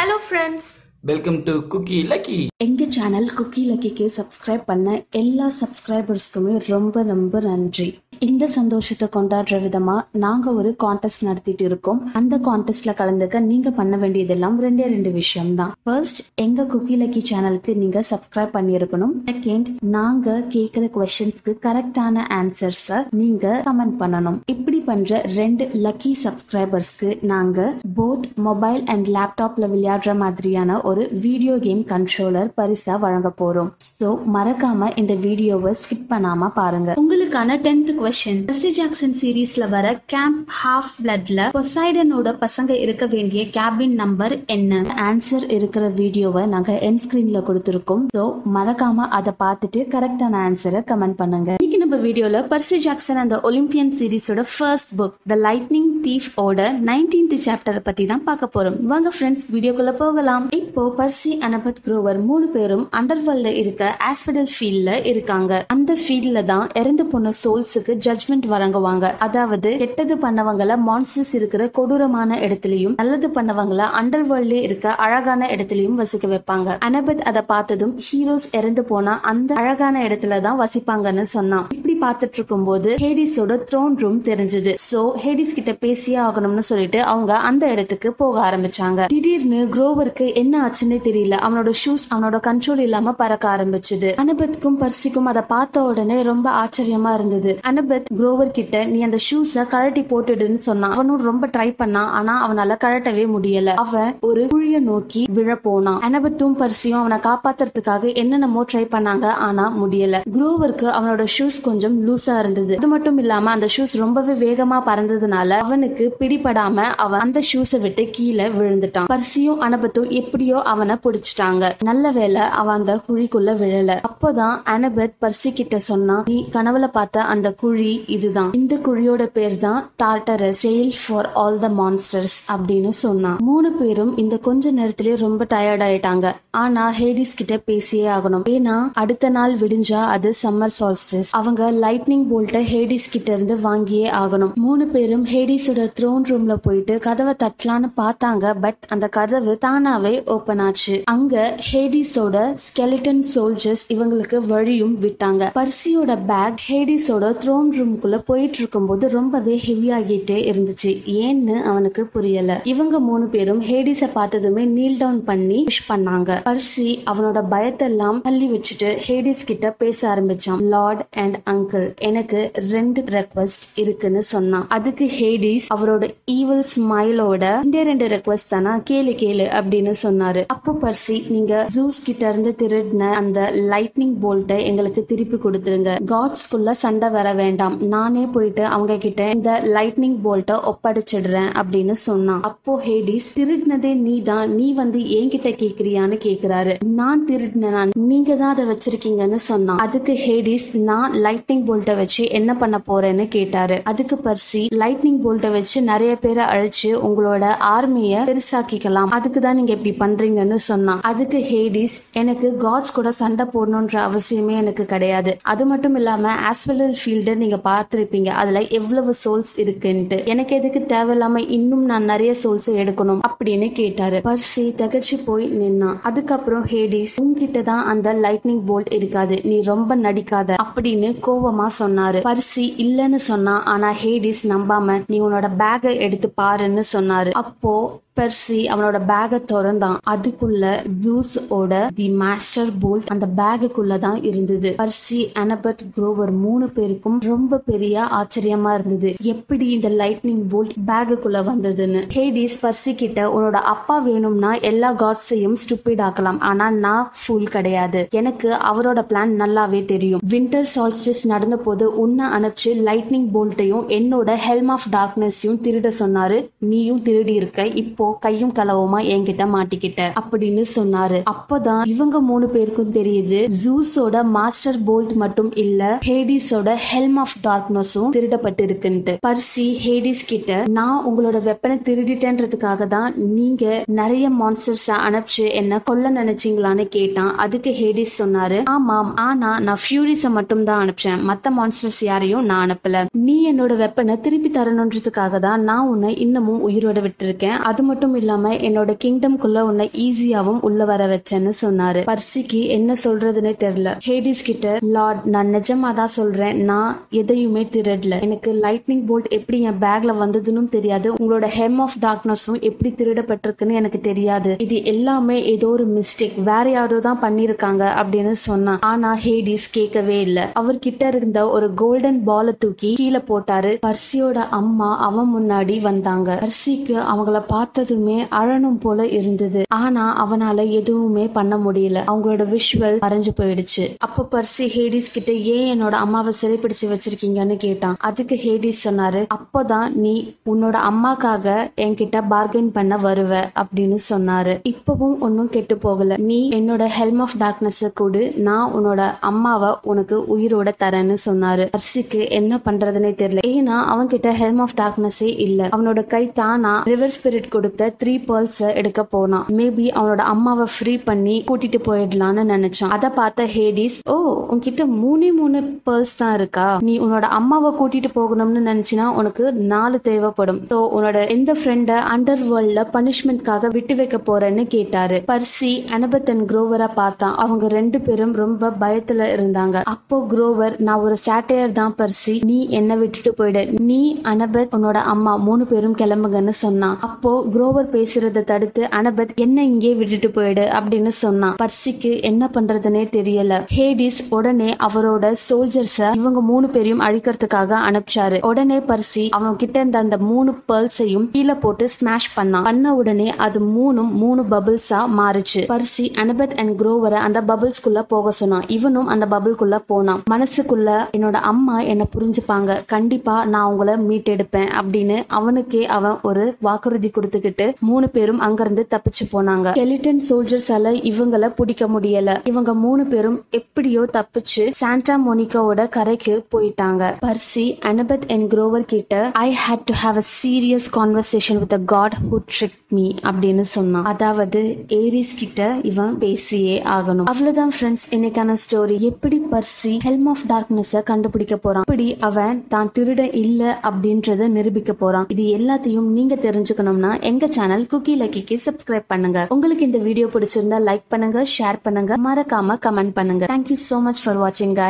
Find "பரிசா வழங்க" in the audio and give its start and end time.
32.60-33.32